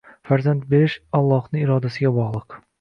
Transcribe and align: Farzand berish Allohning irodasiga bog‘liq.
Farzand 0.29 0.63
berish 0.71 0.95
Allohning 1.19 1.69
irodasiga 1.69 2.17
bog‘liq. 2.21 2.61